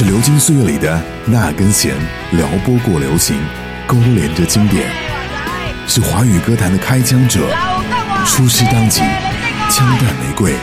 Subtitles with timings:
[0.00, 1.94] 是流金岁月里的那根弦，
[2.30, 3.38] 撩拨过流行，
[3.86, 4.90] 勾连着经典。
[5.86, 7.40] 是华语歌坛的开疆者，
[8.24, 9.02] 出师当即，
[9.68, 10.54] 枪弹玫瑰，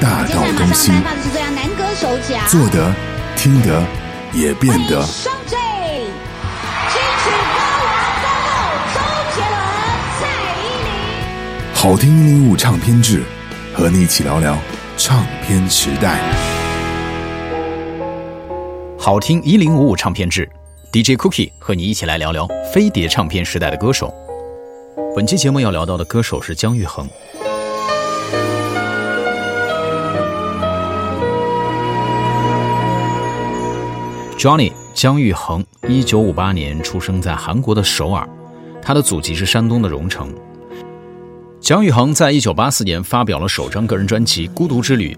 [0.00, 0.92] 大道东西。
[2.46, 2.94] 做得，
[3.34, 3.82] 听得，
[4.32, 5.04] 也变得。
[11.74, 13.24] 好听一零五唱片制，
[13.74, 14.56] 和你一起聊聊
[14.96, 16.20] 唱片时代。
[19.06, 20.50] 好听一零五五唱片制
[20.90, 22.44] ，DJ Cookie 和你一起来聊聊
[22.74, 24.12] 飞碟唱片时代的歌手。
[25.14, 27.08] 本期节目要聊到的歌手是姜育恒。
[34.36, 38.28] Johnny 姜育恒，一九五八年出生在韩国的首尔，
[38.82, 40.34] 他的祖籍是山东的荣成。
[41.60, 45.14] 姜育恒在一九八四年发表了首张个人专辑《孤独之旅》，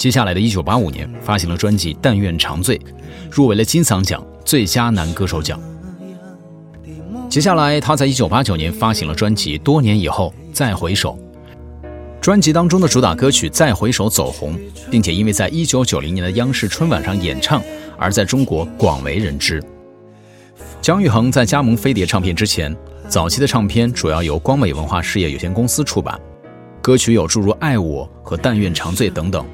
[0.00, 2.78] 接下来的一九八五年发行了专辑《但愿长醉》，
[3.30, 5.60] 入围了金嗓奖最佳男歌手奖。
[7.28, 11.18] 接下来，他在一九八九年发行了专辑《多年以后再回首》，
[12.18, 14.58] 专辑当中的主打歌曲《再回首》走红，
[14.90, 17.62] 并且因为在一九九零年的央视春晚上演唱。
[17.98, 19.62] 而在中国广为人知。
[20.80, 22.74] 姜育恒在加盟飞碟唱片之前，
[23.06, 26.18] 早期的唱片主要由光美文化事业有限公司出版，
[26.80, 29.44] 歌曲有诸如《爱我》和《但愿长醉》等等。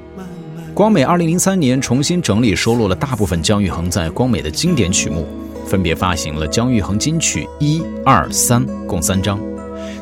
[0.77, 5.27] 光美2003年重新整理收录了大部分姜育恒在光美的经典曲目，
[5.65, 9.39] 分别发行了姜育恒金曲一、二、三共三张。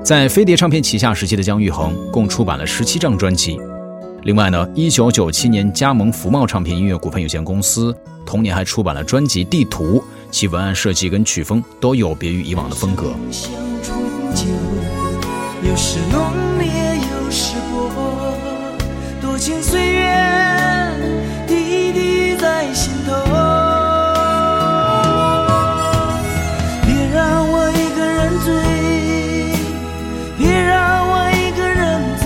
[0.03, 3.57] 在飞碟唱片旗下时期的姜育恒共出版了十七张专辑。
[4.23, 7.95] 另外呢，一九九七年加盟福茂唱片音乐股份有限公司，
[8.25, 13.15] 同年还出版了专辑《地图》，其文案设计跟曲风都有别于以往的风格。
[15.63, 16.21] 有时浓
[16.59, 16.67] 烈，
[17.23, 18.44] 有时薄，
[19.37, 20.05] 情岁月
[21.47, 23.13] 滴滴在心头。
[26.85, 28.53] 别让我一个人醉，
[30.37, 32.25] 别让我一个人走，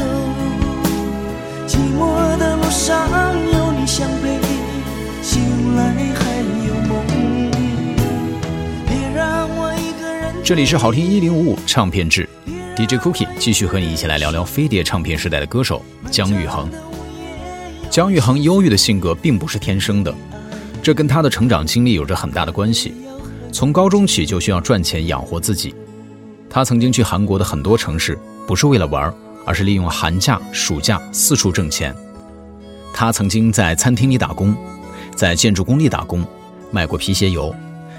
[1.68, 3.08] 寂寞的路上
[3.53, 4.40] 有你相陪。
[5.22, 6.38] 醒来还
[6.68, 7.06] 有梦
[10.44, 12.28] 这里是好听一零五五唱片制
[12.75, 16.68] ，DJ Cookie 继续和你一起来聊聊飞碟唱片时代的歌手姜育恒。
[17.89, 20.13] 姜育恒忧郁的性格并不是天生的，
[20.81, 22.94] 这跟他的成长经历有着很大的关系。
[23.51, 25.73] 从高中起就需要赚钱养活自己。
[26.50, 28.17] 他曾经去韩国的很多城市，
[28.47, 29.11] 不是为了玩，
[29.44, 31.94] 而是利用寒假、暑假四处挣钱。
[32.94, 34.56] 他曾经在餐厅里打工，
[35.16, 36.23] 在建筑工地打工，
[36.71, 37.53] 卖过皮鞋油。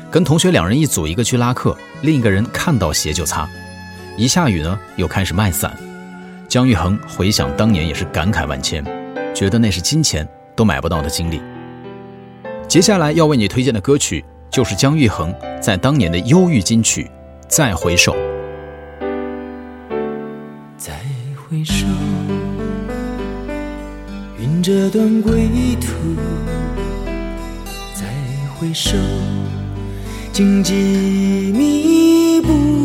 [0.08, 3.48] 跟同学两人一组，一个去拉客，另一个人看到鞋就擦。
[4.16, 5.76] 一下雨呢，又开始卖伞。
[6.48, 8.84] 姜育恒回想当年也是感慨万千，
[9.34, 11.41] 觉得那是金钱都买不到的经历。
[12.68, 17.04] 接下来要为你推荐的歌曲，就是姜育恒在当年的忧郁金曲
[17.48, 18.12] 《再回首》。
[20.76, 20.94] 再
[21.36, 21.84] 回首，
[24.38, 25.48] 云这段归
[25.80, 25.88] 途。
[27.94, 28.06] 再
[28.54, 28.96] 回首。
[30.32, 32.79] 荆棘密布，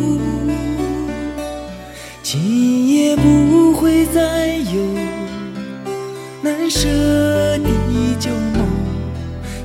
[6.65, 6.89] 难舍
[7.59, 7.69] 的
[8.19, 8.65] 旧梦。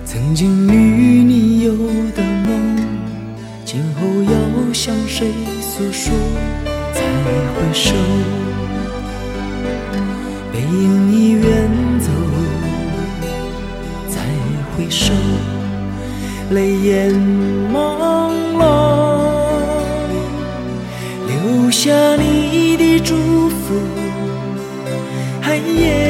[0.04, 1.72] 曾经与你有
[2.14, 2.76] 的梦，
[3.64, 4.30] 今后要
[4.74, 6.12] 向谁诉说？
[6.92, 7.00] 再
[7.54, 7.94] 回首，
[10.52, 11.40] 背影已远
[12.00, 12.10] 走。
[14.06, 14.20] 再
[14.76, 15.14] 回首。
[16.50, 17.10] 泪眼
[17.72, 18.60] 朦胧，
[21.26, 23.14] 留下你的祝
[23.48, 23.74] 福，
[25.40, 26.09] 寒夜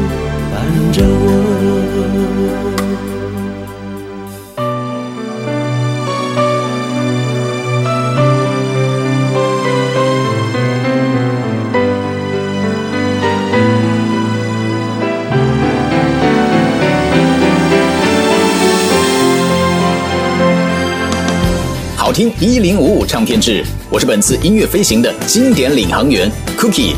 [0.51, 1.41] 伴着我。
[21.95, 26.95] 好听一零五五唱片制，我是本次音乐飞行的经典领航员 Cookie。